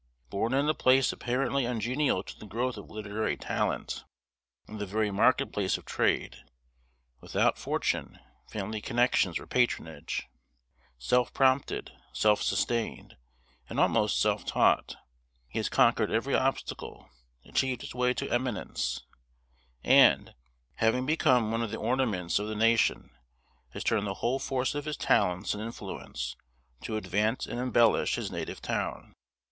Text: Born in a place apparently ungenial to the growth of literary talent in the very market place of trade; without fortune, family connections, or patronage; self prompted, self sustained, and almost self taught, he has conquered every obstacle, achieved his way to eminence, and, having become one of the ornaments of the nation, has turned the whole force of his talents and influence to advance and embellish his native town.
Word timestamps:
Born 0.31 0.55
in 0.55 0.67
a 0.67 0.73
place 0.73 1.13
apparently 1.13 1.63
ungenial 1.65 2.23
to 2.23 2.39
the 2.39 2.47
growth 2.47 2.75
of 2.75 2.89
literary 2.89 3.37
talent 3.37 4.03
in 4.67 4.79
the 4.79 4.87
very 4.87 5.11
market 5.11 5.53
place 5.53 5.77
of 5.77 5.85
trade; 5.85 6.37
without 7.19 7.55
fortune, 7.59 8.17
family 8.47 8.81
connections, 8.81 9.37
or 9.37 9.45
patronage; 9.45 10.27
self 10.97 11.31
prompted, 11.35 11.91
self 12.13 12.41
sustained, 12.41 13.15
and 13.69 13.79
almost 13.79 14.19
self 14.19 14.43
taught, 14.43 14.95
he 15.47 15.59
has 15.59 15.69
conquered 15.69 16.09
every 16.09 16.33
obstacle, 16.33 17.07
achieved 17.45 17.81
his 17.81 17.93
way 17.93 18.11
to 18.11 18.29
eminence, 18.31 19.03
and, 19.83 20.33
having 20.77 21.05
become 21.05 21.51
one 21.51 21.61
of 21.61 21.69
the 21.69 21.77
ornaments 21.77 22.39
of 22.39 22.47
the 22.47 22.55
nation, 22.55 23.11
has 23.69 23.83
turned 23.83 24.07
the 24.07 24.15
whole 24.15 24.39
force 24.39 24.73
of 24.73 24.85
his 24.85 24.97
talents 24.97 25.53
and 25.53 25.61
influence 25.61 26.35
to 26.81 26.97
advance 26.97 27.45
and 27.45 27.59
embellish 27.59 28.15
his 28.15 28.31
native 28.31 28.63
town. 28.63 29.13